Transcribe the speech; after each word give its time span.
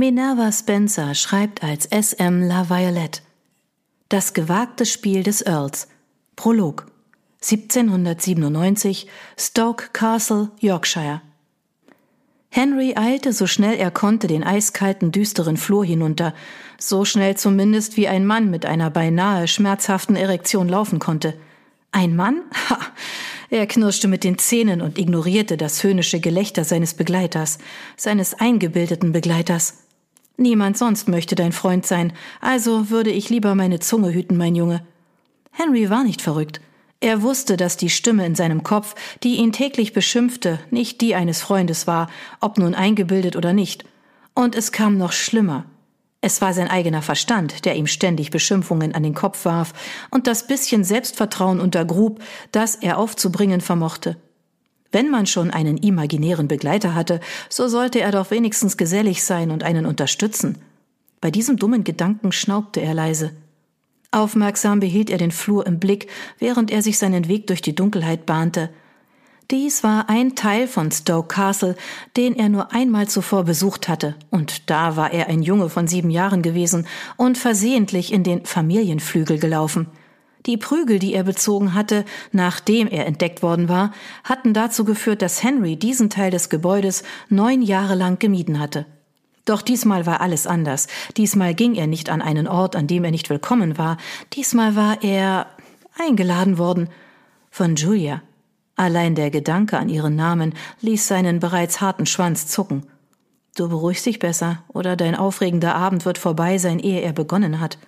Minerva 0.00 0.52
Spencer 0.52 1.16
schreibt 1.16 1.64
als 1.64 1.84
S.M. 1.84 2.46
La 2.46 2.70
Violette 2.70 3.20
Das 4.08 4.32
gewagte 4.32 4.86
Spiel 4.86 5.24
des 5.24 5.44
Earls 5.44 5.88
Prolog 6.36 6.86
1797 7.42 9.08
Stoke 9.36 9.88
Castle, 9.92 10.52
Yorkshire 10.60 11.20
Henry 12.48 12.94
eilte 12.94 13.32
so 13.32 13.48
schnell 13.48 13.74
er 13.76 13.90
konnte 13.90 14.28
den 14.28 14.44
eiskalten, 14.44 15.10
düsteren 15.10 15.56
Flur 15.56 15.84
hinunter, 15.84 16.32
so 16.78 17.04
schnell 17.04 17.36
zumindest 17.36 17.96
wie 17.96 18.06
ein 18.06 18.24
Mann 18.24 18.52
mit 18.52 18.66
einer 18.66 18.90
beinahe 18.90 19.48
schmerzhaften 19.48 20.14
Erektion 20.14 20.68
laufen 20.68 21.00
konnte. 21.00 21.34
Ein 21.90 22.14
Mann? 22.14 22.42
Ha! 22.70 22.78
Er 23.50 23.66
knirschte 23.66 24.06
mit 24.06 24.22
den 24.22 24.38
Zähnen 24.38 24.80
und 24.80 24.96
ignorierte 24.96 25.56
das 25.56 25.82
höhnische 25.82 26.20
Gelächter 26.20 26.62
seines 26.62 26.94
Begleiters, 26.94 27.58
seines 27.96 28.34
eingebildeten 28.34 29.10
Begleiters. 29.10 29.87
Niemand 30.40 30.78
sonst 30.78 31.08
möchte 31.08 31.34
dein 31.34 31.50
Freund 31.50 31.84
sein, 31.84 32.12
also 32.40 32.90
würde 32.90 33.10
ich 33.10 33.28
lieber 33.28 33.56
meine 33.56 33.80
Zunge 33.80 34.12
hüten, 34.14 34.36
mein 34.36 34.54
Junge. 34.54 34.86
Henry 35.50 35.90
war 35.90 36.04
nicht 36.04 36.22
verrückt. 36.22 36.60
Er 37.00 37.22
wusste, 37.22 37.56
dass 37.56 37.76
die 37.76 37.90
Stimme 37.90 38.24
in 38.24 38.36
seinem 38.36 38.62
Kopf, 38.62 38.94
die 39.24 39.36
ihn 39.36 39.50
täglich 39.50 39.92
beschimpfte, 39.92 40.60
nicht 40.70 41.00
die 41.00 41.16
eines 41.16 41.42
Freundes 41.42 41.88
war, 41.88 42.08
ob 42.40 42.56
nun 42.56 42.76
eingebildet 42.76 43.34
oder 43.34 43.52
nicht. 43.52 43.84
Und 44.32 44.54
es 44.54 44.70
kam 44.70 44.96
noch 44.96 45.10
schlimmer. 45.10 45.64
Es 46.20 46.40
war 46.40 46.54
sein 46.54 46.68
eigener 46.68 47.02
Verstand, 47.02 47.64
der 47.64 47.74
ihm 47.74 47.88
ständig 47.88 48.30
Beschimpfungen 48.30 48.94
an 48.94 49.02
den 49.02 49.14
Kopf 49.14 49.44
warf 49.44 49.72
und 50.10 50.28
das 50.28 50.46
bisschen 50.46 50.84
Selbstvertrauen 50.84 51.58
untergrub, 51.58 52.20
das 52.52 52.76
er 52.76 52.98
aufzubringen 52.98 53.60
vermochte. 53.60 54.16
Wenn 54.90 55.10
man 55.10 55.26
schon 55.26 55.50
einen 55.50 55.76
imaginären 55.76 56.48
Begleiter 56.48 56.94
hatte, 56.94 57.20
so 57.48 57.68
sollte 57.68 58.00
er 58.00 58.10
doch 58.10 58.30
wenigstens 58.30 58.76
gesellig 58.76 59.22
sein 59.22 59.50
und 59.50 59.62
einen 59.62 59.84
unterstützen. 59.84 60.58
Bei 61.20 61.30
diesem 61.30 61.56
dummen 61.56 61.84
Gedanken 61.84 62.32
schnaubte 62.32 62.80
er 62.80 62.94
leise. 62.94 63.32
Aufmerksam 64.10 64.80
behielt 64.80 65.10
er 65.10 65.18
den 65.18 65.30
Flur 65.30 65.66
im 65.66 65.78
Blick, 65.78 66.08
während 66.38 66.70
er 66.70 66.80
sich 66.80 66.98
seinen 66.98 67.28
Weg 67.28 67.46
durch 67.48 67.60
die 67.60 67.74
Dunkelheit 67.74 68.24
bahnte. 68.24 68.70
Dies 69.50 69.82
war 69.82 70.08
ein 70.08 70.34
Teil 70.34 70.66
von 70.66 70.90
Stoke 70.90 71.28
Castle, 71.28 71.74
den 72.16 72.36
er 72.36 72.48
nur 72.48 72.72
einmal 72.72 73.08
zuvor 73.08 73.44
besucht 73.44 73.88
hatte, 73.88 74.14
und 74.30 74.70
da 74.70 74.96
war 74.96 75.12
er 75.12 75.28
ein 75.28 75.42
Junge 75.42 75.68
von 75.68 75.88
sieben 75.88 76.10
Jahren 76.10 76.42
gewesen 76.42 76.86
und 77.16 77.36
versehentlich 77.36 78.12
in 78.12 78.24
den 78.24 78.44
Familienflügel 78.44 79.38
gelaufen. 79.38 79.88
Die 80.46 80.56
Prügel, 80.56 80.98
die 80.98 81.14
er 81.14 81.24
bezogen 81.24 81.74
hatte, 81.74 82.04
nachdem 82.32 82.88
er 82.88 83.06
entdeckt 83.06 83.42
worden 83.42 83.68
war, 83.68 83.92
hatten 84.24 84.54
dazu 84.54 84.84
geführt, 84.84 85.22
dass 85.22 85.42
Henry 85.42 85.76
diesen 85.76 86.10
Teil 86.10 86.30
des 86.30 86.48
Gebäudes 86.48 87.02
neun 87.28 87.62
Jahre 87.62 87.94
lang 87.94 88.18
gemieden 88.18 88.58
hatte. 88.58 88.86
Doch 89.44 89.62
diesmal 89.62 90.04
war 90.04 90.20
alles 90.20 90.46
anders. 90.46 90.88
Diesmal 91.16 91.54
ging 91.54 91.74
er 91.74 91.86
nicht 91.86 92.10
an 92.10 92.20
einen 92.20 92.46
Ort, 92.46 92.76
an 92.76 92.86
dem 92.86 93.04
er 93.04 93.10
nicht 93.10 93.30
willkommen 93.30 93.78
war. 93.78 93.96
Diesmal 94.34 94.76
war 94.76 95.02
er 95.02 95.46
eingeladen 95.98 96.58
worden 96.58 96.88
von 97.50 97.74
Julia. 97.74 98.22
Allein 98.76 99.14
der 99.14 99.30
Gedanke 99.30 99.78
an 99.78 99.88
ihren 99.88 100.16
Namen 100.16 100.54
ließ 100.82 101.08
seinen 101.08 101.40
bereits 101.40 101.80
harten 101.80 102.06
Schwanz 102.06 102.46
zucken. 102.46 102.86
Du 103.56 103.68
beruhigst 103.68 104.06
dich 104.06 104.20
besser, 104.20 104.62
oder 104.68 104.94
dein 104.94 105.16
aufregender 105.16 105.74
Abend 105.74 106.04
wird 106.04 106.18
vorbei 106.18 106.58
sein, 106.58 106.78
ehe 106.78 107.00
er 107.00 107.12
begonnen 107.12 107.58
hat. 107.58 107.78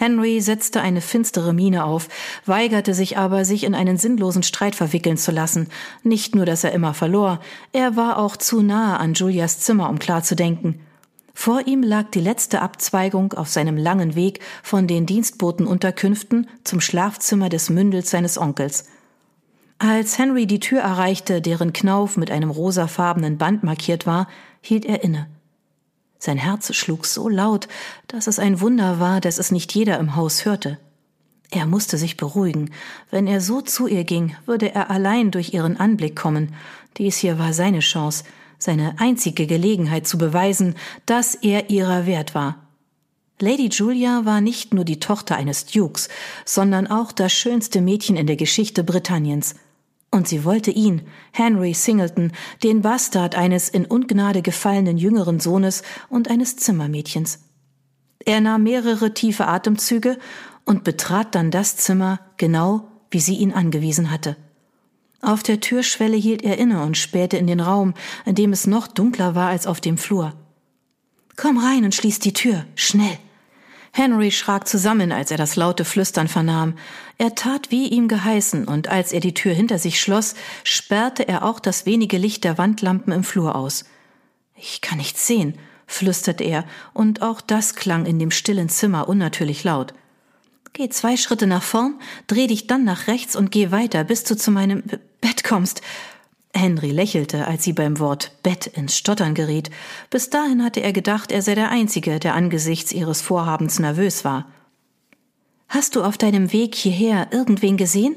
Henry 0.00 0.40
setzte 0.40 0.80
eine 0.80 1.02
finstere 1.02 1.52
Miene 1.52 1.84
auf, 1.84 2.08
weigerte 2.46 2.94
sich 2.94 3.18
aber, 3.18 3.44
sich 3.44 3.64
in 3.64 3.74
einen 3.74 3.98
sinnlosen 3.98 4.42
Streit 4.42 4.74
verwickeln 4.74 5.18
zu 5.18 5.30
lassen. 5.30 5.68
Nicht 6.02 6.34
nur, 6.34 6.46
dass 6.46 6.64
er 6.64 6.72
immer 6.72 6.94
verlor, 6.94 7.38
er 7.72 7.96
war 7.96 8.16
auch 8.16 8.38
zu 8.38 8.62
nahe 8.62 8.98
an 8.98 9.12
Julias 9.12 9.60
Zimmer, 9.60 9.90
um 9.90 9.98
klar 9.98 10.22
zu 10.22 10.34
denken. 10.34 10.80
Vor 11.34 11.66
ihm 11.66 11.82
lag 11.82 12.10
die 12.12 12.20
letzte 12.20 12.62
Abzweigung 12.62 13.34
auf 13.34 13.50
seinem 13.50 13.76
langen 13.76 14.14
Weg 14.14 14.40
von 14.62 14.86
den 14.86 15.04
Dienstbotenunterkünften 15.04 16.48
zum 16.64 16.80
Schlafzimmer 16.80 17.50
des 17.50 17.68
Mündels 17.68 18.08
seines 18.08 18.38
Onkels. 18.38 18.86
Als 19.76 20.16
Henry 20.16 20.46
die 20.46 20.60
Tür 20.60 20.80
erreichte, 20.80 21.42
deren 21.42 21.74
Knauf 21.74 22.16
mit 22.16 22.30
einem 22.30 22.48
rosafarbenen 22.48 23.36
Band 23.36 23.64
markiert 23.64 24.06
war, 24.06 24.28
hielt 24.62 24.86
er 24.86 25.04
inne. 25.04 25.28
Sein 26.22 26.36
Herz 26.36 26.74
schlug 26.76 27.06
so 27.06 27.30
laut, 27.30 27.66
dass 28.06 28.26
es 28.26 28.38
ein 28.38 28.60
Wunder 28.60 29.00
war, 29.00 29.22
dass 29.22 29.38
es 29.38 29.50
nicht 29.50 29.74
jeder 29.74 29.98
im 29.98 30.16
Haus 30.16 30.44
hörte. 30.44 30.78
Er 31.50 31.64
musste 31.64 31.96
sich 31.96 32.18
beruhigen. 32.18 32.70
Wenn 33.10 33.26
er 33.26 33.40
so 33.40 33.62
zu 33.62 33.86
ihr 33.86 34.04
ging, 34.04 34.36
würde 34.44 34.72
er 34.74 34.90
allein 34.90 35.30
durch 35.30 35.54
ihren 35.54 35.78
Anblick 35.78 36.14
kommen. 36.14 36.54
Dies 36.98 37.16
hier 37.16 37.38
war 37.38 37.54
seine 37.54 37.80
Chance, 37.80 38.24
seine 38.58 38.96
einzige 38.98 39.46
Gelegenheit 39.46 40.06
zu 40.06 40.18
beweisen, 40.18 40.74
dass 41.06 41.34
er 41.34 41.70
ihrer 41.70 42.04
wert 42.04 42.34
war. 42.34 42.66
Lady 43.40 43.68
Julia 43.68 44.26
war 44.26 44.42
nicht 44.42 44.74
nur 44.74 44.84
die 44.84 45.00
Tochter 45.00 45.36
eines 45.36 45.64
Dukes, 45.64 46.10
sondern 46.44 46.86
auch 46.86 47.12
das 47.12 47.32
schönste 47.32 47.80
Mädchen 47.80 48.16
in 48.16 48.26
der 48.26 48.36
Geschichte 48.36 48.84
Britanniens– 48.84 49.54
und 50.10 50.26
sie 50.26 50.44
wollte 50.44 50.70
ihn, 50.70 51.02
Henry 51.32 51.72
Singleton, 51.72 52.32
den 52.62 52.82
Bastard 52.82 53.34
eines 53.36 53.68
in 53.68 53.84
Ungnade 53.84 54.42
gefallenen 54.42 54.98
jüngeren 54.98 55.38
Sohnes 55.38 55.82
und 56.08 56.30
eines 56.30 56.56
Zimmermädchens. 56.56 57.40
Er 58.24 58.40
nahm 58.40 58.64
mehrere 58.64 59.14
tiefe 59.14 59.46
Atemzüge 59.46 60.18
und 60.64 60.84
betrat 60.84 61.34
dann 61.34 61.50
das 61.50 61.76
Zimmer 61.76 62.20
genau, 62.36 62.88
wie 63.10 63.20
sie 63.20 63.36
ihn 63.36 63.52
angewiesen 63.52 64.10
hatte. 64.10 64.36
Auf 65.22 65.42
der 65.42 65.60
Türschwelle 65.60 66.16
hielt 66.16 66.42
er 66.42 66.58
inne 66.58 66.82
und 66.82 66.96
spähte 66.96 67.36
in 67.36 67.46
den 67.46 67.60
Raum, 67.60 67.94
in 68.24 68.34
dem 68.34 68.52
es 68.52 68.66
noch 68.66 68.86
dunkler 68.86 69.34
war 69.34 69.48
als 69.48 69.66
auf 69.66 69.80
dem 69.80 69.98
Flur. 69.98 70.34
Komm 71.36 71.58
rein 71.58 71.84
und 71.84 71.94
schließ 71.94 72.18
die 72.18 72.32
Tür, 72.32 72.64
schnell. 72.74 73.18
Henry 73.92 74.30
schrak 74.30 74.68
zusammen, 74.68 75.10
als 75.10 75.30
er 75.30 75.36
das 75.36 75.56
laute 75.56 75.84
Flüstern 75.84 76.28
vernahm. 76.28 76.74
Er 77.18 77.34
tat 77.34 77.70
wie 77.70 77.88
ihm 77.88 78.06
geheißen, 78.08 78.66
und 78.66 78.88
als 78.88 79.12
er 79.12 79.20
die 79.20 79.34
Tür 79.34 79.52
hinter 79.52 79.78
sich 79.78 80.00
schloss, 80.00 80.34
sperrte 80.62 81.26
er 81.26 81.44
auch 81.44 81.58
das 81.58 81.86
wenige 81.86 82.16
Licht 82.16 82.44
der 82.44 82.56
Wandlampen 82.56 83.12
im 83.12 83.24
Flur 83.24 83.56
aus. 83.56 83.84
Ich 84.54 84.80
kann 84.80 84.98
nichts 84.98 85.26
sehen, 85.26 85.54
flüsterte 85.86 86.44
er, 86.44 86.64
und 86.92 87.22
auch 87.22 87.40
das 87.40 87.74
klang 87.74 88.06
in 88.06 88.18
dem 88.18 88.30
stillen 88.30 88.68
Zimmer 88.68 89.08
unnatürlich 89.08 89.64
laut. 89.64 89.92
Geh 90.72 90.88
zwei 90.88 91.16
Schritte 91.16 91.48
nach 91.48 91.64
vorn, 91.64 91.94
dreh 92.28 92.46
dich 92.46 92.68
dann 92.68 92.84
nach 92.84 93.08
rechts 93.08 93.34
und 93.34 93.50
geh 93.50 93.72
weiter, 93.72 94.04
bis 94.04 94.22
du 94.22 94.36
zu 94.36 94.52
meinem 94.52 94.84
Bett 95.20 95.42
kommst. 95.42 95.82
Henry 96.52 96.90
lächelte, 96.90 97.46
als 97.46 97.64
sie 97.64 97.72
beim 97.72 97.98
Wort 97.98 98.32
Bett 98.42 98.66
ins 98.66 98.96
Stottern 98.96 99.34
geriet. 99.34 99.70
Bis 100.10 100.30
dahin 100.30 100.62
hatte 100.64 100.80
er 100.80 100.92
gedacht, 100.92 101.32
er 101.32 101.42
sei 101.42 101.54
der 101.54 101.70
Einzige, 101.70 102.18
der 102.18 102.34
angesichts 102.34 102.92
ihres 102.92 103.22
Vorhabens 103.22 103.78
nervös 103.78 104.24
war. 104.24 104.46
Hast 105.68 105.94
du 105.94 106.02
auf 106.02 106.18
deinem 106.18 106.52
Weg 106.52 106.74
hierher 106.74 107.28
irgendwen 107.30 107.76
gesehen? 107.76 108.16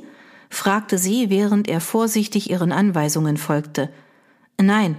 fragte 0.50 0.98
sie, 0.98 1.30
während 1.30 1.68
er 1.68 1.82
vorsichtig 1.82 2.50
ihren 2.50 2.72
Anweisungen 2.72 3.38
folgte. 3.38 3.90
Nein. 4.60 4.98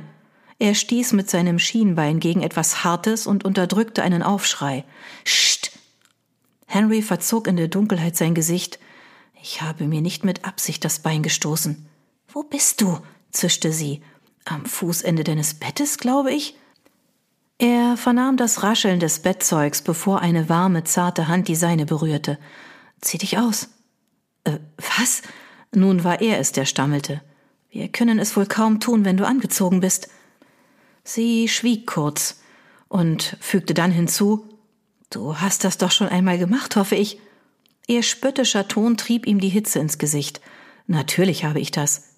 Er 0.61 0.75
stieß 0.75 1.13
mit 1.13 1.29
seinem 1.29 1.59
Schienbein 1.59 2.21
gegen 2.21 2.43
etwas 2.43 2.85
Hartes 2.85 3.27
und 3.27 3.45
unterdrückte 3.45 4.03
einen 4.03 4.23
Aufschrei. 4.23 4.85
Scht! 5.25 5.73
Henry 6.67 7.03
verzog 7.03 7.49
in 7.49 7.57
der 7.57 7.69
Dunkelheit 7.69 8.17
sein 8.17 8.35
Gesicht. 8.35 8.79
Ich 9.43 9.63
habe 9.63 9.85
mir 9.85 10.01
nicht 10.01 10.25
mit 10.25 10.45
Absicht 10.45 10.85
das 10.85 11.01
Bein 11.01 11.23
gestoßen. 11.23 11.87
Wo 12.29 12.45
bist 12.45 12.81
du? 12.81 12.99
Zischte 13.35 13.73
sie. 13.73 14.03
Am 14.45 14.65
Fußende 14.65 15.25
deines 15.25 15.55
Bettes, 15.55 15.99
glaube 15.99 16.33
ich? 16.33 16.57
Er 17.59 17.97
vernahm 17.97 18.37
das 18.37 18.63
Rascheln 18.63 19.01
des 19.01 19.21
Bettzeugs, 19.21 19.83
bevor 19.83 20.21
eine 20.21 20.49
warme, 20.49 20.85
zarte 20.85 21.29
Hand 21.29 21.49
die 21.49 21.55
seine 21.55 21.87
berührte. 21.87 22.39
Zieh 23.01 23.19
dich 23.19 23.39
aus. 23.39 23.69
Äh, 24.45 24.59
was? 24.99 25.23
Nun 25.73 26.05
war 26.05 26.21
er 26.21 26.39
es, 26.39 26.53
der 26.53 26.65
stammelte. 26.65 27.23
Wir 27.71 27.89
können 27.89 28.19
es 28.19 28.37
wohl 28.37 28.47
kaum 28.47 28.81
tun, 28.81 29.05
wenn 29.05 29.17
du 29.17 29.27
angezogen 29.27 29.81
bist. 29.81 30.09
Sie 31.03 31.49
schwieg 31.49 31.87
kurz 31.87 32.41
und 32.89 33.37
fügte 33.41 33.75
dann 33.75 33.91
hinzu 33.91 34.49
Du 35.11 35.37
hast 35.39 35.63
das 35.63 35.79
doch 35.79 35.93
schon 35.93 36.09
einmal 36.09 36.39
gemacht, 36.39 36.75
hoffe 36.75 36.97
ich. 36.97 37.21
Ihr 37.87 38.03
spöttischer 38.03 38.67
Ton 38.67 38.97
trieb 38.97 39.27
ihm 39.27 39.39
die 39.39 39.49
Hitze 39.49 39.79
ins 39.79 39.99
Gesicht. 39.99 40.41
Natürlich 40.89 41.45
habe 41.45 41.61
ich 41.61 41.71
das. 41.71 42.14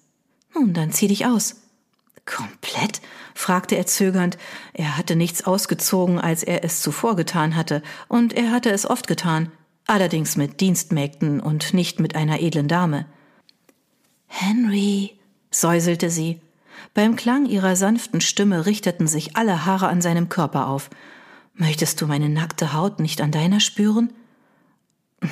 Nun, 0.57 0.73
dann 0.73 0.91
zieh 0.91 1.07
dich 1.07 1.25
aus. 1.25 1.55
Komplett? 2.25 3.01
fragte 3.35 3.75
er 3.75 3.85
zögernd. 3.85 4.37
Er 4.73 4.97
hatte 4.97 5.15
nichts 5.15 5.45
ausgezogen, 5.45 6.19
als 6.19 6.43
er 6.43 6.63
es 6.63 6.81
zuvor 6.81 7.15
getan 7.15 7.55
hatte, 7.55 7.83
und 8.07 8.33
er 8.33 8.51
hatte 8.51 8.71
es 8.71 8.89
oft 8.89 9.07
getan, 9.07 9.51
allerdings 9.85 10.35
mit 10.35 10.59
Dienstmägden 10.59 11.39
und 11.39 11.73
nicht 11.73 11.99
mit 11.99 12.15
einer 12.15 12.41
edlen 12.41 12.67
Dame. 12.67 13.05
Henry, 14.25 15.17
säuselte 15.51 16.09
sie. 16.09 16.41
Beim 16.93 17.15
Klang 17.15 17.45
ihrer 17.45 17.75
sanften 17.75 18.21
Stimme 18.21 18.65
richteten 18.65 19.07
sich 19.07 19.37
alle 19.37 19.65
Haare 19.65 19.87
an 19.87 20.01
seinem 20.01 20.29
Körper 20.29 20.67
auf. 20.67 20.89
Möchtest 21.53 22.01
du 22.01 22.07
meine 22.07 22.29
nackte 22.29 22.73
Haut 22.73 22.99
nicht 22.99 23.21
an 23.21 23.31
deiner 23.31 23.59
spüren? 23.59 24.11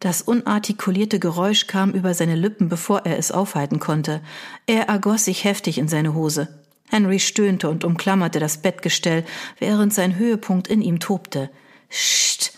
das 0.00 0.22
unartikulierte 0.22 1.18
Geräusch 1.18 1.66
kam 1.66 1.92
über 1.92 2.12
seine 2.14 2.36
Lippen, 2.36 2.68
bevor 2.68 3.06
er 3.06 3.18
es 3.18 3.32
aufhalten 3.32 3.80
konnte. 3.80 4.20
Er 4.66 4.88
ergoss 4.88 5.24
sich 5.24 5.44
heftig 5.44 5.78
in 5.78 5.88
seine 5.88 6.14
Hose. 6.14 6.48
Henry 6.88 7.18
stöhnte 7.18 7.68
und 7.68 7.84
umklammerte 7.84 8.38
das 8.38 8.58
Bettgestell, 8.58 9.24
während 9.58 9.92
sein 9.92 10.16
Höhepunkt 10.16 10.68
in 10.68 10.82
ihm 10.82 11.00
tobte. 11.00 11.50
Scht! 11.88 12.52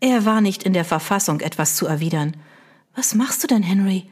Er 0.00 0.24
war 0.24 0.40
nicht 0.40 0.62
in 0.62 0.72
der 0.72 0.84
Verfassung, 0.84 1.40
etwas 1.40 1.76
zu 1.76 1.86
erwidern. 1.86 2.36
Was 2.94 3.14
machst 3.14 3.42
du 3.42 3.46
denn, 3.46 3.62
Henry? 3.62 4.10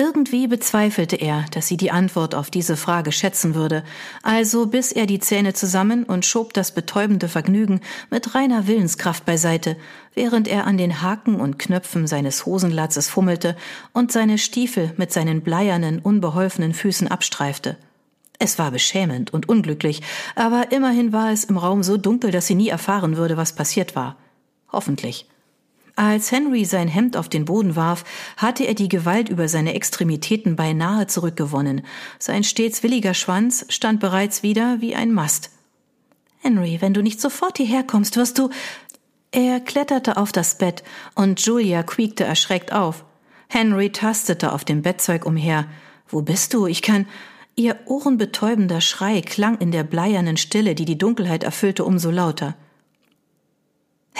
Irgendwie 0.00 0.46
bezweifelte 0.46 1.16
er, 1.16 1.44
dass 1.50 1.68
sie 1.68 1.76
die 1.76 1.90
Antwort 1.90 2.34
auf 2.34 2.48
diese 2.48 2.78
Frage 2.78 3.12
schätzen 3.12 3.54
würde, 3.54 3.84
also 4.22 4.64
biss 4.64 4.92
er 4.92 5.04
die 5.04 5.18
Zähne 5.18 5.52
zusammen 5.52 6.04
und 6.04 6.24
schob 6.24 6.54
das 6.54 6.72
betäubende 6.72 7.28
Vergnügen 7.28 7.82
mit 8.08 8.34
reiner 8.34 8.66
Willenskraft 8.66 9.26
beiseite, 9.26 9.76
während 10.14 10.48
er 10.48 10.66
an 10.66 10.78
den 10.78 11.02
Haken 11.02 11.34
und 11.34 11.58
Knöpfen 11.58 12.06
seines 12.06 12.46
Hosenlatzes 12.46 13.10
fummelte 13.10 13.58
und 13.92 14.10
seine 14.10 14.38
Stiefel 14.38 14.94
mit 14.96 15.12
seinen 15.12 15.42
bleiernen, 15.42 15.98
unbeholfenen 15.98 16.72
Füßen 16.72 17.08
abstreifte. 17.08 17.76
Es 18.38 18.58
war 18.58 18.70
beschämend 18.70 19.34
und 19.34 19.50
unglücklich, 19.50 20.00
aber 20.34 20.72
immerhin 20.72 21.12
war 21.12 21.30
es 21.30 21.44
im 21.44 21.58
Raum 21.58 21.82
so 21.82 21.98
dunkel, 21.98 22.30
dass 22.30 22.46
sie 22.46 22.54
nie 22.54 22.70
erfahren 22.70 23.18
würde, 23.18 23.36
was 23.36 23.54
passiert 23.54 23.94
war. 23.94 24.16
Hoffentlich. 24.72 25.26
Als 26.00 26.32
Henry 26.32 26.64
sein 26.64 26.88
Hemd 26.88 27.14
auf 27.14 27.28
den 27.28 27.44
Boden 27.44 27.76
warf, 27.76 28.04
hatte 28.38 28.64
er 28.64 28.72
die 28.72 28.88
Gewalt 28.88 29.28
über 29.28 29.48
seine 29.48 29.74
Extremitäten 29.74 30.56
beinahe 30.56 31.06
zurückgewonnen. 31.08 31.82
Sein 32.18 32.42
stets 32.42 32.82
williger 32.82 33.12
Schwanz 33.12 33.66
stand 33.68 34.00
bereits 34.00 34.42
wieder 34.42 34.80
wie 34.80 34.94
ein 34.94 35.12
Mast. 35.12 35.50
Henry, 36.38 36.78
wenn 36.80 36.94
du 36.94 37.02
nicht 37.02 37.20
sofort 37.20 37.58
hierher 37.58 37.82
kommst, 37.82 38.16
wirst 38.16 38.38
du. 38.38 38.48
Er 39.30 39.60
kletterte 39.60 40.16
auf 40.16 40.32
das 40.32 40.56
Bett 40.56 40.84
und 41.16 41.38
Julia 41.44 41.82
quiekte 41.82 42.24
erschreckt 42.24 42.72
auf. 42.72 43.04
Henry 43.48 43.92
tastete 43.92 44.54
auf 44.54 44.64
dem 44.64 44.80
Bettzeug 44.80 45.26
umher. 45.26 45.66
Wo 46.08 46.22
bist 46.22 46.54
du? 46.54 46.66
Ich 46.66 46.80
kann. 46.80 47.04
Ihr 47.56 47.76
ohrenbetäubender 47.84 48.80
Schrei 48.80 49.20
klang 49.20 49.58
in 49.58 49.70
der 49.70 49.84
bleiernen 49.84 50.38
Stille, 50.38 50.74
die 50.74 50.86
die 50.86 50.96
Dunkelheit 50.96 51.44
erfüllte, 51.44 51.84
umso 51.84 52.10
lauter. 52.10 52.56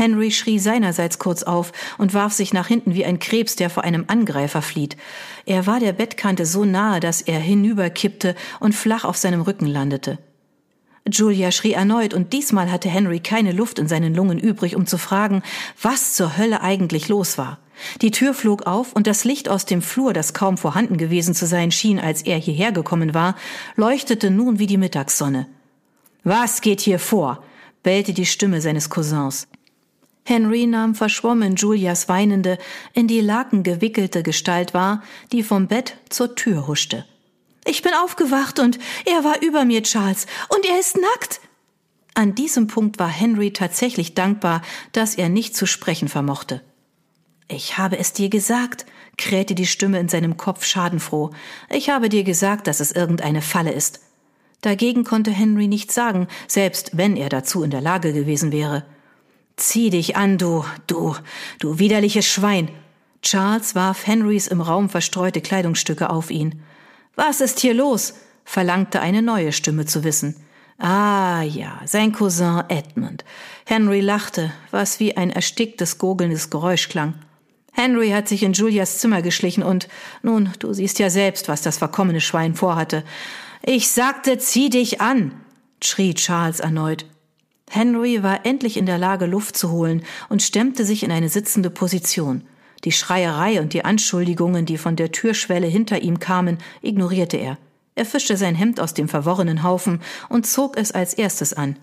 Henry 0.00 0.30
schrie 0.30 0.58
seinerseits 0.58 1.18
kurz 1.18 1.42
auf 1.42 1.72
und 1.98 2.14
warf 2.14 2.32
sich 2.32 2.54
nach 2.54 2.66
hinten 2.66 2.94
wie 2.94 3.04
ein 3.04 3.18
Krebs, 3.18 3.54
der 3.54 3.68
vor 3.68 3.84
einem 3.84 4.06
Angreifer 4.06 4.62
flieht. 4.62 4.96
Er 5.44 5.66
war 5.66 5.78
der 5.78 5.92
Bettkante 5.92 6.46
so 6.46 6.64
nahe, 6.64 7.00
dass 7.00 7.20
er 7.20 7.38
hinüberkippte 7.38 8.34
und 8.60 8.74
flach 8.74 9.04
auf 9.04 9.18
seinem 9.18 9.42
Rücken 9.42 9.66
landete. 9.66 10.18
Julia 11.06 11.50
schrie 11.50 11.72
erneut, 11.72 12.14
und 12.14 12.32
diesmal 12.32 12.72
hatte 12.72 12.88
Henry 12.88 13.20
keine 13.20 13.52
Luft 13.52 13.78
in 13.78 13.88
seinen 13.88 14.14
Lungen 14.14 14.38
übrig, 14.38 14.74
um 14.74 14.86
zu 14.86 14.96
fragen, 14.96 15.42
was 15.82 16.14
zur 16.14 16.38
Hölle 16.38 16.62
eigentlich 16.62 17.08
los 17.08 17.36
war. 17.36 17.58
Die 18.00 18.10
Tür 18.10 18.32
flog 18.32 18.66
auf, 18.66 18.94
und 18.94 19.06
das 19.06 19.24
Licht 19.24 19.50
aus 19.50 19.66
dem 19.66 19.82
Flur, 19.82 20.14
das 20.14 20.32
kaum 20.32 20.56
vorhanden 20.56 20.96
gewesen 20.96 21.34
zu 21.34 21.46
sein 21.46 21.72
schien, 21.72 21.98
als 21.98 22.22
er 22.22 22.38
hierher 22.38 22.72
gekommen 22.72 23.12
war, 23.12 23.34
leuchtete 23.76 24.30
nun 24.30 24.58
wie 24.58 24.66
die 24.66 24.78
Mittagssonne. 24.78 25.46
Was 26.24 26.62
geht 26.62 26.80
hier 26.80 26.98
vor? 26.98 27.42
bellte 27.82 28.12
die 28.12 28.26
Stimme 28.26 28.60
seines 28.60 28.90
Cousins. 28.90 29.46
Henry 30.30 30.66
nahm 30.66 30.94
verschwommen 30.94 31.56
Julias 31.56 32.08
weinende, 32.08 32.56
in 32.92 33.08
die 33.08 33.20
Laken 33.20 33.64
gewickelte 33.64 34.22
Gestalt 34.22 34.72
wahr, 34.74 35.02
die 35.32 35.42
vom 35.42 35.66
Bett 35.66 35.96
zur 36.08 36.36
Tür 36.36 36.68
huschte. 36.68 37.04
Ich 37.64 37.82
bin 37.82 37.92
aufgewacht 37.94 38.60
und 38.60 38.78
er 39.06 39.24
war 39.24 39.42
über 39.42 39.64
mir, 39.64 39.82
Charles, 39.82 40.26
und 40.48 40.64
er 40.64 40.78
ist 40.78 40.96
nackt. 40.96 41.40
An 42.14 42.36
diesem 42.36 42.68
Punkt 42.68 43.00
war 43.00 43.08
Henry 43.08 43.52
tatsächlich 43.52 44.14
dankbar, 44.14 44.62
dass 44.92 45.16
er 45.16 45.28
nicht 45.28 45.56
zu 45.56 45.66
sprechen 45.66 46.06
vermochte. 46.06 46.62
Ich 47.48 47.76
habe 47.76 47.98
es 47.98 48.12
dir 48.12 48.28
gesagt, 48.28 48.86
krähte 49.18 49.56
die 49.56 49.66
Stimme 49.66 49.98
in 49.98 50.08
seinem 50.08 50.36
Kopf 50.36 50.64
schadenfroh. 50.64 51.32
Ich 51.70 51.90
habe 51.90 52.08
dir 52.08 52.22
gesagt, 52.22 52.68
dass 52.68 52.78
es 52.78 52.92
irgendeine 52.92 53.42
Falle 53.42 53.72
ist. 53.72 53.98
Dagegen 54.60 55.02
konnte 55.02 55.32
Henry 55.32 55.66
nichts 55.66 55.96
sagen, 55.96 56.28
selbst 56.46 56.96
wenn 56.96 57.16
er 57.16 57.30
dazu 57.30 57.64
in 57.64 57.70
der 57.70 57.80
Lage 57.80 58.12
gewesen 58.12 58.52
wäre. 58.52 58.84
Zieh 59.60 59.90
dich 59.90 60.16
an, 60.16 60.38
du, 60.38 60.64
du, 60.86 61.14
du 61.58 61.78
widerliches 61.78 62.24
Schwein. 62.26 62.70
Charles 63.20 63.74
warf 63.74 64.06
Henrys 64.06 64.46
im 64.46 64.62
Raum 64.62 64.88
verstreute 64.88 65.42
Kleidungsstücke 65.42 66.08
auf 66.08 66.30
ihn. 66.30 66.62
Was 67.14 67.42
ist 67.42 67.60
hier 67.60 67.74
los? 67.74 68.14
verlangte 68.46 69.00
eine 69.00 69.20
neue 69.20 69.52
Stimme 69.52 69.84
zu 69.84 70.02
wissen. 70.02 70.34
Ah 70.78 71.42
ja, 71.42 71.82
sein 71.84 72.12
Cousin 72.12 72.62
Edmund. 72.68 73.22
Henry 73.66 74.00
lachte, 74.00 74.50
was 74.70 74.98
wie 74.98 75.18
ein 75.18 75.28
ersticktes, 75.28 75.98
gurgelndes 75.98 76.48
Geräusch 76.48 76.88
klang. 76.88 77.14
Henry 77.72 78.10
hat 78.10 78.28
sich 78.28 78.42
in 78.42 78.54
Julias 78.54 78.96
Zimmer 78.98 79.20
geschlichen 79.20 79.62
und, 79.62 79.88
nun, 80.22 80.50
du 80.58 80.72
siehst 80.72 80.98
ja 80.98 81.10
selbst, 81.10 81.48
was 81.48 81.60
das 81.60 81.76
verkommene 81.76 82.22
Schwein 82.22 82.54
vorhatte. 82.54 83.04
Ich 83.62 83.90
sagte, 83.90 84.38
zieh 84.38 84.70
dich 84.70 85.02
an, 85.02 85.32
schrie 85.82 86.14
Charles 86.14 86.60
erneut. 86.60 87.04
Henry 87.72 88.24
war 88.24 88.44
endlich 88.44 88.76
in 88.76 88.84
der 88.84 88.98
Lage, 88.98 89.26
Luft 89.26 89.56
zu 89.56 89.70
holen 89.70 90.02
und 90.28 90.42
stemmte 90.42 90.84
sich 90.84 91.04
in 91.04 91.12
eine 91.12 91.28
sitzende 91.28 91.70
Position. 91.70 92.42
Die 92.82 92.90
Schreierei 92.90 93.60
und 93.60 93.74
die 93.74 93.84
Anschuldigungen, 93.84 94.66
die 94.66 94.76
von 94.76 94.96
der 94.96 95.12
Türschwelle 95.12 95.68
hinter 95.68 96.02
ihm 96.02 96.18
kamen, 96.18 96.58
ignorierte 96.82 97.36
er. 97.36 97.58
Er 97.94 98.04
fischte 98.04 98.36
sein 98.36 98.56
Hemd 98.56 98.80
aus 98.80 98.92
dem 98.92 99.08
verworrenen 99.08 99.62
Haufen 99.62 100.00
und 100.28 100.46
zog 100.46 100.76
es 100.76 100.90
als 100.90 101.14
erstes 101.14 101.54
an. 101.54 101.76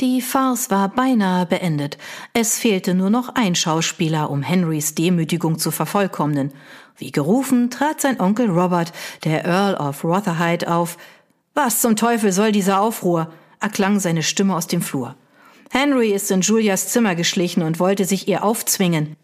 Die 0.00 0.22
Farce 0.22 0.70
war 0.70 0.88
beinahe 0.88 1.44
beendet. 1.44 1.98
Es 2.32 2.58
fehlte 2.58 2.94
nur 2.94 3.10
noch 3.10 3.34
ein 3.34 3.54
Schauspieler, 3.54 4.30
um 4.30 4.42
Henrys 4.42 4.94
Demütigung 4.94 5.58
zu 5.58 5.70
vervollkommnen. 5.70 6.52
Wie 6.96 7.12
gerufen, 7.12 7.70
trat 7.70 8.00
sein 8.00 8.20
Onkel 8.20 8.48
Robert, 8.48 8.92
der 9.24 9.44
Earl 9.44 9.74
of 9.74 10.02
Rotherhithe, 10.02 10.72
auf. 10.72 10.96
Was 11.52 11.82
zum 11.82 11.94
Teufel 11.94 12.32
soll 12.32 12.52
dieser 12.52 12.80
Aufruhr? 12.80 13.32
Erklang 13.64 13.98
seine 13.98 14.22
Stimme 14.22 14.54
aus 14.54 14.66
dem 14.66 14.82
Flur. 14.82 15.16
Henry 15.70 16.12
ist 16.12 16.30
in 16.30 16.42
Julias 16.42 16.88
Zimmer 16.88 17.14
geschlichen 17.14 17.62
und 17.62 17.80
wollte 17.80 18.04
sich 18.04 18.28
ihr 18.28 18.44
aufzwingen. 18.44 19.16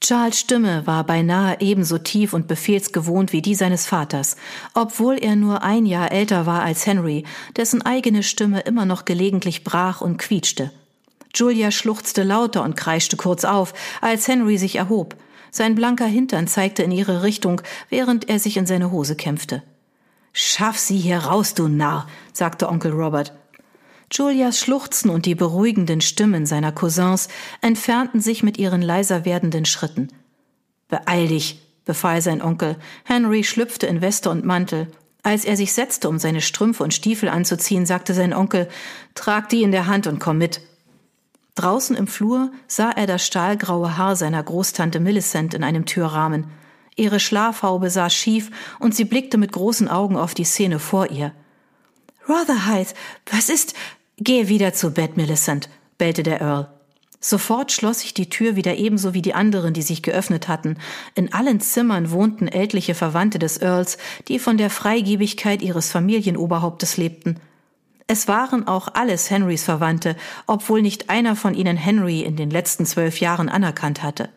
Charles 0.00 0.38
Stimme 0.38 0.86
war 0.86 1.02
beinahe 1.04 1.60
ebenso 1.60 1.98
tief 1.98 2.32
und 2.32 2.46
befehlsgewohnt 2.46 3.32
wie 3.32 3.42
die 3.42 3.56
seines 3.56 3.84
Vaters, 3.84 4.36
obwohl 4.74 5.18
er 5.18 5.34
nur 5.34 5.64
ein 5.64 5.86
Jahr 5.86 6.12
älter 6.12 6.46
war 6.46 6.62
als 6.62 6.86
Henry, 6.86 7.24
dessen 7.56 7.82
eigene 7.82 8.22
Stimme 8.22 8.60
immer 8.60 8.86
noch 8.86 9.04
gelegentlich 9.04 9.64
brach 9.64 10.00
und 10.00 10.18
quietschte. 10.18 10.70
Julia 11.34 11.72
schluchzte 11.72 12.22
lauter 12.22 12.62
und 12.62 12.76
kreischte 12.76 13.16
kurz 13.16 13.44
auf, 13.44 13.74
als 14.00 14.28
Henry 14.28 14.56
sich 14.56 14.76
erhob. 14.76 15.16
Sein 15.50 15.74
blanker 15.74 16.06
Hintern 16.06 16.46
zeigte 16.46 16.84
in 16.84 16.92
ihre 16.92 17.24
Richtung, 17.24 17.60
während 17.90 18.28
er 18.28 18.38
sich 18.38 18.56
in 18.56 18.66
seine 18.66 18.92
Hose 18.92 19.16
kämpfte. 19.16 19.64
Schaff 20.32 20.78
sie 20.78 20.98
hier 20.98 21.18
raus, 21.18 21.54
du 21.54 21.66
Narr, 21.66 22.06
sagte 22.32 22.68
Onkel 22.68 22.92
Robert. 22.92 23.32
Julias 24.10 24.58
Schluchzen 24.58 25.10
und 25.10 25.26
die 25.26 25.34
beruhigenden 25.34 26.00
Stimmen 26.00 26.46
seiner 26.46 26.72
Cousins 26.72 27.28
entfernten 27.60 28.20
sich 28.20 28.42
mit 28.42 28.58
ihren 28.58 28.82
leiser 28.82 29.24
werdenden 29.24 29.64
Schritten. 29.64 30.08
Beeil 30.88 31.28
dich, 31.28 31.60
befahl 31.84 32.22
sein 32.22 32.40
Onkel. 32.40 32.76
Henry 33.04 33.44
schlüpfte 33.44 33.86
in 33.86 34.00
Weste 34.00 34.30
und 34.30 34.44
Mantel. 34.44 34.88
Als 35.22 35.44
er 35.44 35.56
sich 35.56 35.74
setzte, 35.74 36.08
um 36.08 36.18
seine 36.18 36.40
Strümpfe 36.40 36.82
und 36.82 36.94
Stiefel 36.94 37.28
anzuziehen, 37.28 37.84
sagte 37.84 38.14
sein 38.14 38.32
Onkel, 38.32 38.68
trag 39.14 39.50
die 39.50 39.62
in 39.62 39.72
der 39.72 39.86
Hand 39.86 40.06
und 40.06 40.20
komm 40.20 40.38
mit. 40.38 40.62
Draußen 41.54 41.96
im 41.96 42.06
Flur 42.06 42.50
sah 42.66 42.90
er 42.90 43.06
das 43.06 43.26
stahlgraue 43.26 43.98
Haar 43.98 44.16
seiner 44.16 44.42
Großtante 44.42 45.00
Millicent 45.00 45.54
in 45.54 45.64
einem 45.64 45.84
Türrahmen. 45.84 46.46
Ihre 46.96 47.20
Schlafhaube 47.20 47.90
saß 47.90 48.14
schief 48.14 48.50
und 48.78 48.94
sie 48.94 49.04
blickte 49.04 49.38
mit 49.38 49.52
großen 49.52 49.88
Augen 49.88 50.16
auf 50.16 50.34
die 50.34 50.44
Szene 50.44 50.78
vor 50.78 51.10
ihr. 51.10 51.32
Rotherhithe, 52.28 52.94
was 53.30 53.48
ist, 53.48 53.74
Gehe 54.20 54.48
wieder 54.48 54.72
zu 54.72 54.90
Bett, 54.90 55.16
Millicent, 55.16 55.68
bellte 55.96 56.24
der 56.24 56.40
Earl. 56.40 56.68
Sofort 57.20 57.70
schloss 57.70 58.00
sich 58.00 58.14
die 58.14 58.28
Tür 58.28 58.56
wieder 58.56 58.76
ebenso 58.76 59.14
wie 59.14 59.22
die 59.22 59.34
anderen, 59.34 59.74
die 59.74 59.82
sich 59.82 60.02
geöffnet 60.02 60.48
hatten. 60.48 60.76
In 61.14 61.32
allen 61.32 61.60
Zimmern 61.60 62.10
wohnten 62.10 62.48
ältliche 62.48 62.94
Verwandte 62.94 63.38
des 63.38 63.58
Earls, 63.58 63.96
die 64.26 64.40
von 64.40 64.56
der 64.56 64.70
Freigebigkeit 64.70 65.62
ihres 65.62 65.92
Familienoberhauptes 65.92 66.96
lebten. 66.96 67.38
Es 68.08 68.26
waren 68.26 68.66
auch 68.66 68.88
alles 68.94 69.30
Henrys 69.30 69.62
Verwandte, 69.62 70.16
obwohl 70.46 70.82
nicht 70.82 71.10
einer 71.10 71.36
von 71.36 71.54
ihnen 71.54 71.76
Henry 71.76 72.22
in 72.22 72.34
den 72.34 72.50
letzten 72.50 72.86
zwölf 72.86 73.20
Jahren 73.20 73.48
anerkannt 73.48 74.02
hatte. 74.02 74.30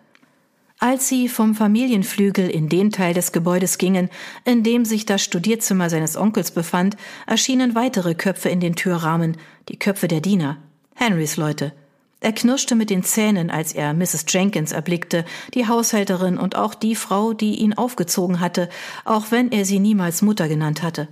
Als 0.84 1.08
sie 1.08 1.30
vom 1.30 1.54
Familienflügel 1.54 2.50
in 2.50 2.68
den 2.68 2.90
Teil 2.90 3.14
des 3.14 3.32
Gebäudes 3.32 3.78
gingen, 3.78 4.10
in 4.46 4.64
dem 4.64 4.84
sich 4.84 5.06
das 5.06 5.22
Studierzimmer 5.22 5.92
seines 5.92 6.18
Onkels 6.18 6.50
befand, 6.50 6.98
erschienen 7.28 7.76
weitere 7.76 8.16
Köpfe 8.16 8.50
in 8.50 8.60
den 8.60 8.76
Türrahmen, 8.76 9.38
die 9.70 9.78
Köpfe 9.78 10.08
der 10.08 10.22
Diener, 10.22 10.58
Henrys 10.96 11.38
Leute. 11.38 11.72
Er 12.20 12.34
knirschte 12.34 12.74
mit 12.74 12.90
den 12.90 13.04
Zähnen, 13.04 13.52
als 13.52 13.74
er 13.74 13.94
Mrs. 13.94 14.26
Jenkins 14.28 14.72
erblickte, 14.72 15.24
die 15.54 15.68
Haushälterin 15.68 16.40
und 16.40 16.56
auch 16.56 16.74
die 16.74 16.96
Frau, 16.96 17.34
die 17.34 17.60
ihn 17.60 17.76
aufgezogen 17.76 18.40
hatte, 18.40 18.68
auch 19.06 19.26
wenn 19.30 19.52
er 19.52 19.66
sie 19.66 19.78
niemals 19.78 20.24
Mutter 20.24 20.48
genannt 20.48 20.82
hatte. 20.82 21.08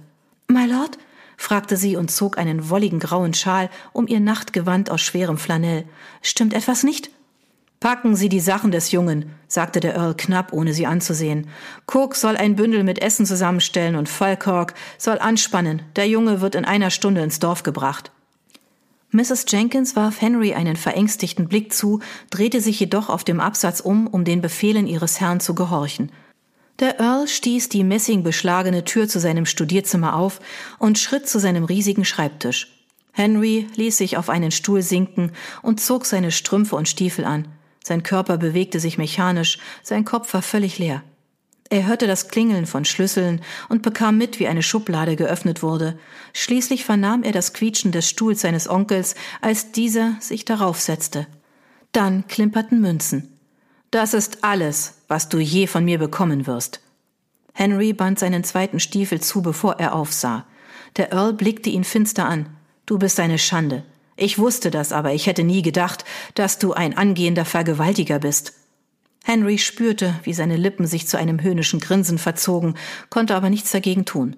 My 0.48 0.66
Lord? 0.66 0.98
fragte 1.38 1.78
sie 1.78 1.96
und 1.96 2.10
zog 2.10 2.40
einen 2.40 2.72
wolligen 2.72 2.98
grauen 2.98 3.36
Schal 3.36 3.70
um 3.94 4.08
ihr 4.08 4.20
Nachtgewand 4.20 4.90
aus 4.90 5.02
schwerem 5.02 5.38
Flanell. 5.38 5.86
Stimmt 6.24 6.56
etwas 6.56 6.82
nicht? 6.82 7.12
Packen 7.80 8.18
Sie 8.18 8.28
die 8.28 8.42
Sachen 8.42 8.72
des 8.72 8.92
Jungen, 8.92 9.32
sagte 9.48 9.80
der 9.80 9.96
Earl 9.96 10.14
knapp, 10.14 10.52
ohne 10.52 10.74
sie 10.74 10.86
anzusehen. 10.86 11.48
Cook 11.88 12.16
soll 12.16 12.36
ein 12.36 12.58
Bündel 12.58 12.84
mit 12.84 13.02
Essen 13.02 13.26
zusammenstellen 13.26 13.96
und 13.96 14.10
Falkirk 14.10 14.74
soll 14.98 15.18
anspannen. 15.18 15.84
Der 15.96 16.06
Junge 16.06 16.42
wird 16.42 16.56
in 16.56 16.66
einer 16.66 16.90
Stunde 16.90 17.22
ins 17.22 17.40
Dorf 17.40 17.64
gebracht. 17.64 18.12
Mrs. 19.12 19.46
Jenkins 19.48 19.96
warf 19.96 20.22
Henry 20.22 20.54
einen 20.54 20.76
verängstigten 20.76 21.48
Blick 21.48 21.74
zu, 21.74 22.02
drehte 22.30 22.60
sich 22.60 22.80
jedoch 22.82 23.10
auf 23.10 23.24
dem 23.24 23.40
Absatz 23.40 23.80
um, 23.80 24.08
um 24.08 24.26
den 24.26 24.42
Befehlen 24.42 24.86
ihres 24.86 25.22
Herrn 25.22 25.40
zu 25.40 25.56
gehorchen. 25.56 26.12
Der 26.80 27.00
Earl 27.00 27.30
stieß 27.30 27.70
die 27.70 27.86
messingbeschlagene 27.86 28.84
Tür 28.84 29.08
zu 29.08 29.20
seinem 29.20 29.46
Studierzimmer 29.46 30.16
auf 30.16 30.42
und 30.80 31.00
schritt 31.00 31.30
zu 31.30 31.40
seinem 31.40 31.64
riesigen 31.64 32.06
Schreibtisch. 32.06 32.76
Henry 33.14 33.68
ließ 33.76 33.98
sich 33.98 34.18
auf 34.18 34.30
einen 34.30 34.52
Stuhl 34.52 34.82
sinken 34.82 35.32
und 35.62 35.80
zog 35.80 36.06
seine 36.06 36.32
Strümpfe 36.32 36.76
und 36.76 36.88
Stiefel 36.88 37.26
an. 37.26 37.48
Sein 37.90 38.04
Körper 38.04 38.38
bewegte 38.38 38.80
sich 38.80 39.00
mechanisch, 39.00 39.58
sein 39.82 40.06
Kopf 40.06 40.32
war 40.36 40.44
völlig 40.44 40.78
leer. 40.78 41.02
Er 41.72 41.88
hörte 41.88 42.06
das 42.06 42.28
Klingeln 42.28 42.68
von 42.68 42.86
Schlüsseln 42.86 43.42
und 43.68 43.82
bekam 43.82 44.16
mit, 44.16 44.40
wie 44.40 44.48
eine 44.48 44.62
Schublade 44.62 45.16
geöffnet 45.16 45.64
wurde. 45.64 45.98
Schließlich 46.34 46.86
vernahm 46.86 47.24
er 47.24 47.32
das 47.32 47.52
Quietschen 47.52 47.92
des 47.92 48.08
Stuhls 48.08 48.42
seines 48.42 48.70
Onkels, 48.70 49.16
als 49.42 49.72
dieser 49.72 50.18
sich 50.20 50.46
darauf 50.46 50.80
setzte. 50.80 51.26
Dann 51.92 52.28
klimperten 52.28 52.80
Münzen. 52.80 53.40
Das 53.90 54.14
ist 54.14 54.44
alles, 54.44 55.00
was 55.08 55.28
du 55.28 55.40
je 55.40 55.66
von 55.66 55.84
mir 55.84 55.98
bekommen 55.98 56.46
wirst. 56.46 56.82
Henry 57.54 57.94
band 57.94 58.20
seinen 58.20 58.44
zweiten 58.44 58.80
Stiefel 58.80 59.20
zu, 59.20 59.42
bevor 59.42 59.80
er 59.80 59.96
aufsah. 59.96 60.46
Der 60.98 61.12
Earl 61.12 61.34
blickte 61.34 61.72
ihn 61.72 61.84
finster 61.84 62.28
an. 62.28 62.56
Du 62.86 63.00
bist 63.00 63.20
eine 63.20 63.40
Schande. 63.40 63.84
Ich 64.22 64.38
wusste 64.38 64.70
das, 64.70 64.92
aber 64.92 65.14
ich 65.14 65.28
hätte 65.28 65.46
nie 65.46 65.62
gedacht, 65.62 66.04
dass 66.36 66.60
du 66.60 66.74
ein 66.74 66.98
angehender 66.98 67.46
Vergewaltiger 67.46 68.20
bist. 68.20 68.52
Henry 69.24 69.58
spürte, 69.58 70.14
wie 70.24 70.34
seine 70.34 70.58
Lippen 70.58 70.88
sich 70.88 71.08
zu 71.08 71.18
einem 71.18 71.42
höhnischen 71.42 71.80
Grinsen 71.80 72.18
verzogen, 72.18 72.76
konnte 73.10 73.34
aber 73.34 73.50
nichts 73.50 73.72
dagegen 73.72 74.04
tun. 74.04 74.36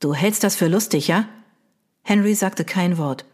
Du 0.00 0.14
hältst 0.14 0.42
das 0.42 0.56
für 0.56 0.68
lustig, 0.68 1.06
ja? 1.06 1.28
Henry 2.02 2.34
sagte 2.34 2.64
kein 2.64 2.96
Wort. 2.96 3.26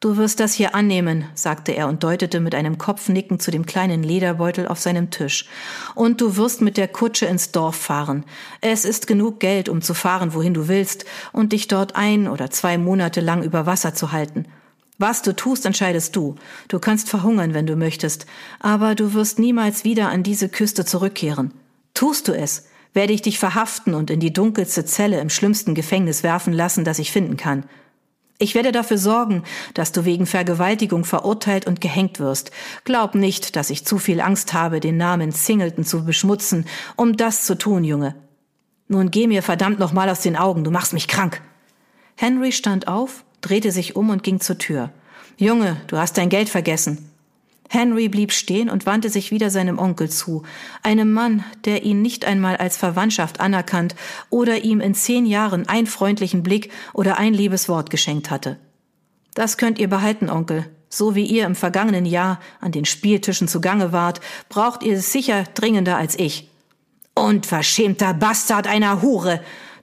Du 0.00 0.16
wirst 0.16 0.40
das 0.40 0.54
hier 0.54 0.74
annehmen, 0.74 1.26
sagte 1.34 1.70
er 1.70 1.86
und 1.86 2.02
deutete 2.02 2.40
mit 2.40 2.56
einem 2.56 2.76
Kopfnicken 2.76 3.38
zu 3.38 3.52
dem 3.52 3.64
kleinen 3.64 4.02
Lederbeutel 4.02 4.66
auf 4.66 4.80
seinem 4.80 5.10
Tisch. 5.10 5.46
Und 5.94 6.20
du 6.20 6.36
wirst 6.36 6.62
mit 6.62 6.76
der 6.76 6.88
Kutsche 6.88 7.26
ins 7.26 7.52
Dorf 7.52 7.76
fahren. 7.76 8.24
Es 8.60 8.84
ist 8.84 9.06
genug 9.06 9.38
Geld, 9.38 9.68
um 9.68 9.82
zu 9.82 9.94
fahren, 9.94 10.34
wohin 10.34 10.54
du 10.54 10.66
willst, 10.66 11.04
und 11.32 11.52
dich 11.52 11.68
dort 11.68 11.94
ein 11.94 12.26
oder 12.26 12.50
zwei 12.50 12.76
Monate 12.76 13.20
lang 13.20 13.44
über 13.44 13.66
Wasser 13.66 13.94
zu 13.94 14.10
halten. 14.10 14.46
Was 14.98 15.22
du 15.22 15.34
tust, 15.34 15.66
entscheidest 15.66 16.14
du. 16.14 16.36
Du 16.68 16.78
kannst 16.78 17.08
verhungern, 17.08 17.54
wenn 17.54 17.66
du 17.66 17.76
möchtest, 17.76 18.26
aber 18.60 18.94
du 18.94 19.14
wirst 19.14 19.38
niemals 19.38 19.84
wieder 19.84 20.10
an 20.10 20.22
diese 20.22 20.48
Küste 20.48 20.84
zurückkehren. 20.84 21.52
Tust 21.94 22.28
du 22.28 22.32
es, 22.32 22.66
werde 22.92 23.12
ich 23.12 23.22
dich 23.22 23.38
verhaften 23.38 23.94
und 23.94 24.10
in 24.10 24.20
die 24.20 24.32
dunkelste 24.32 24.84
Zelle 24.84 25.20
im 25.20 25.30
schlimmsten 25.30 25.74
Gefängnis 25.74 26.22
werfen 26.22 26.52
lassen, 26.52 26.84
das 26.84 26.98
ich 26.98 27.10
finden 27.10 27.36
kann. 27.36 27.64
Ich 28.38 28.54
werde 28.54 28.72
dafür 28.72 28.98
sorgen, 28.98 29.44
dass 29.74 29.92
du 29.92 30.04
wegen 30.04 30.26
Vergewaltigung 30.26 31.04
verurteilt 31.04 31.66
und 31.66 31.80
gehängt 31.80 32.18
wirst. 32.18 32.50
Glaub 32.84 33.14
nicht, 33.14 33.54
dass 33.56 33.70
ich 33.70 33.86
zu 33.86 33.98
viel 33.98 34.20
Angst 34.20 34.52
habe, 34.52 34.80
den 34.80 34.96
Namen 34.96 35.30
Singleton 35.30 35.84
zu 35.84 36.04
beschmutzen, 36.04 36.66
um 36.96 37.16
das 37.16 37.44
zu 37.44 37.56
tun, 37.56 37.84
Junge. 37.84 38.16
Nun 38.88 39.10
geh 39.10 39.26
mir 39.26 39.42
verdammt 39.42 39.78
nochmal 39.78 40.10
aus 40.10 40.20
den 40.20 40.36
Augen, 40.36 40.64
du 40.64 40.70
machst 40.70 40.92
mich 40.92 41.08
krank. 41.08 41.40
Henry 42.16 42.52
stand 42.52 42.88
auf 42.88 43.24
drehte 43.42 43.70
sich 43.70 43.94
um 43.96 44.08
und 44.08 44.22
ging 44.22 44.40
zur 44.40 44.56
Tür. 44.56 44.90
Junge, 45.36 45.76
du 45.88 45.98
hast 45.98 46.16
dein 46.16 46.30
Geld 46.30 46.48
vergessen. 46.48 47.10
Henry 47.68 48.08
blieb 48.08 48.32
stehen 48.32 48.68
und 48.68 48.84
wandte 48.84 49.08
sich 49.08 49.30
wieder 49.30 49.48
seinem 49.48 49.78
Onkel 49.78 50.10
zu, 50.10 50.42
einem 50.82 51.12
Mann, 51.12 51.42
der 51.64 51.84
ihn 51.84 52.02
nicht 52.02 52.26
einmal 52.26 52.56
als 52.56 52.76
Verwandtschaft 52.76 53.40
anerkannt 53.40 53.94
oder 54.28 54.62
ihm 54.62 54.80
in 54.80 54.94
zehn 54.94 55.24
Jahren 55.24 55.68
einen 55.68 55.86
freundlichen 55.86 56.42
Blick 56.42 56.70
oder 56.92 57.18
ein 57.18 57.32
liebes 57.32 57.70
Wort 57.70 57.88
geschenkt 57.88 58.30
hatte. 58.30 58.58
Das 59.34 59.56
könnt 59.56 59.78
ihr 59.78 59.88
behalten, 59.88 60.28
Onkel. 60.28 60.66
So 60.90 61.14
wie 61.14 61.24
ihr 61.24 61.46
im 61.46 61.54
vergangenen 61.54 62.04
Jahr 62.04 62.38
an 62.60 62.72
den 62.72 62.84
Spieltischen 62.84 63.48
zugange 63.48 63.92
wart, 63.92 64.20
braucht 64.50 64.82
ihr 64.82 64.98
es 64.98 65.10
sicher 65.10 65.44
dringender 65.54 65.96
als 65.96 66.18
ich. 66.18 66.50
Unverschämter 67.14 68.12
Bastard 68.12 68.66
einer 68.66 69.00
Hure! 69.00 69.40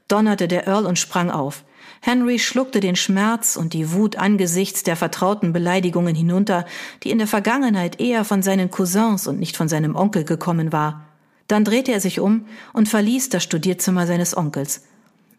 donnerte 0.08 0.48
der 0.48 0.68
Earl 0.68 0.86
und 0.86 1.00
sprang 1.00 1.32
auf. 1.32 1.64
Henry 2.02 2.40
schluckte 2.40 2.80
den 2.80 2.96
Schmerz 2.96 3.56
und 3.56 3.74
die 3.74 3.92
Wut 3.92 4.16
angesichts 4.16 4.84
der 4.84 4.96
vertrauten 4.96 5.54
Beleidigungen 5.54 6.16
hinunter, 6.16 6.66
die 7.04 7.12
in 7.12 7.18
der 7.18 7.28
Vergangenheit 7.28 8.00
eher 8.00 8.24
von 8.26 8.42
seinen 8.42 8.72
Cousins 8.72 9.28
und 9.28 9.40
nicht 9.40 9.58
von 9.58 9.68
seinem 9.68 9.96
Onkel 9.96 10.24
gekommen 10.24 10.72
war. 10.72 11.06
Dann 11.48 11.66
drehte 11.66 11.92
er 11.92 12.00
sich 12.00 12.20
um 12.20 12.46
und 12.74 12.88
verließ 12.88 13.30
das 13.30 13.44
Studierzimmer 13.44 14.08
seines 14.08 14.38
Onkels. 14.38 14.84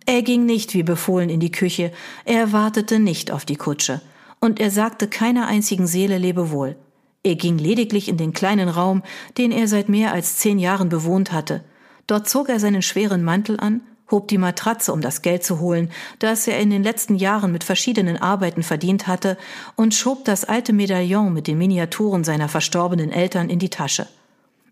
Er 0.07 0.23
ging 0.23 0.45
nicht 0.45 0.75
wie 0.75 0.83
befohlen 0.83 1.31
in 1.31 1.41
die 1.41 1.53
Küche, 1.53 1.93
er 2.25 2.53
wartete 2.53 2.99
nicht 2.99 3.31
auf 3.31 3.45
die 3.45 3.57
Kutsche, 3.57 4.01
und 4.41 4.61
er 4.61 4.71
sagte 4.71 5.09
keiner 5.09 5.47
einzigen 5.47 5.87
Seele 5.87 6.19
Lebewohl. 6.19 6.77
Er 7.23 7.37
ging 7.37 7.59
lediglich 7.59 8.09
in 8.09 8.17
den 8.17 8.33
kleinen 8.33 8.69
Raum, 8.69 9.03
den 9.37 9.53
er 9.53 9.69
seit 9.69 9.89
mehr 9.89 10.13
als 10.13 10.39
zehn 10.39 10.59
Jahren 10.59 10.89
bewohnt 10.89 11.33
hatte. 11.33 11.63
Dort 12.07 12.29
zog 12.29 12.49
er 12.49 12.59
seinen 12.59 12.83
schweren 12.83 13.23
Mantel 13.23 13.61
an, 13.61 13.83
hob 14.11 14.29
die 14.29 14.39
Matratze, 14.39 14.93
um 14.93 15.01
das 15.01 15.23
Geld 15.23 15.45
zu 15.45 15.61
holen, 15.61 15.91
das 16.19 16.47
er 16.47 16.59
in 16.59 16.71
den 16.71 16.83
letzten 16.83 17.15
Jahren 17.15 17.53
mit 17.53 17.65
verschiedenen 17.65 18.17
Arbeiten 18.17 18.63
verdient 18.63 19.07
hatte, 19.07 19.37
und 19.77 19.95
schob 19.95 20.25
das 20.25 20.45
alte 20.45 20.73
Medaillon 20.73 21.33
mit 21.33 21.47
den 21.47 21.59
Miniaturen 21.59 22.25
seiner 22.25 22.49
verstorbenen 22.49 23.13
Eltern 23.13 23.51
in 23.51 23.59
die 23.59 23.71
Tasche. 23.71 24.09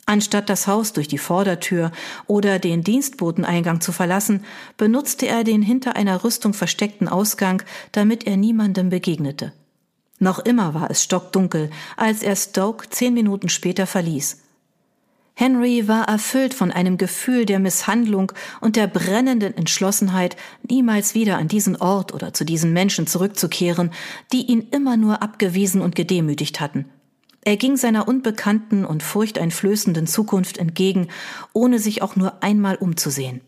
Anstatt 0.07 0.49
das 0.49 0.67
Haus 0.67 0.95
durch 0.95 1.07
die 1.07 1.19
Vordertür 1.19 1.93
oder 2.27 2.59
den 2.59 2.83
Dienstboteneingang 2.83 3.83
zu 3.83 3.93
verlassen, 3.93 4.43
benutzte 4.79 5.27
er 5.27 5.45
den 5.45 5.61
hinter 5.61 5.97
einer 5.97 6.25
Rüstung 6.25 6.55
versteckten 6.55 7.09
Ausgang, 7.09 7.63
damit 7.93 8.27
er 8.27 8.39
niemandem 8.39 8.89
begegnete. 8.89 9.53
Noch 10.19 10.39
immer 10.39 10.73
war 10.73 10.91
es 10.91 11.05
stockdunkel, 11.05 11.71
als 11.99 12.23
er 12.23 12.37
Stoke 12.37 12.89
zehn 12.89 13.13
Minuten 13.13 13.51
später 13.51 13.87
verließ. 13.87 14.39
Henry 15.41 15.87
war 15.87 16.09
erfüllt 16.09 16.53
von 16.53 16.73
einem 16.73 16.99
Gefühl 16.99 17.47
der 17.47 17.61
Misshandlung 17.61 18.33
und 18.61 18.75
der 18.75 18.89
brennenden 18.89 19.57
Entschlossenheit, 19.57 20.35
niemals 20.69 21.15
wieder 21.15 21.39
an 21.39 21.47
diesen 21.47 21.77
Ort 21.77 22.13
oder 22.13 22.35
zu 22.35 22.45
diesen 22.45 22.73
Menschen 22.73 23.07
zurückzukehren, 23.07 23.93
die 24.33 24.51
ihn 24.51 24.67
immer 24.73 24.97
nur 24.97 25.23
abgewiesen 25.23 25.81
und 25.81 25.95
gedemütigt 25.95 26.59
hatten. 26.59 26.87
Er 27.45 27.57
ging 27.57 27.77
seiner 27.77 28.09
unbekannten 28.09 28.85
und 28.85 29.05
furchteinflößenden 29.05 30.09
Zukunft 30.09 30.59
entgegen, 30.59 31.07
ohne 31.53 31.79
sich 31.79 32.03
auch 32.03 32.17
nur 32.17 32.43
einmal 32.43 32.75
umzusehen. 32.75 33.41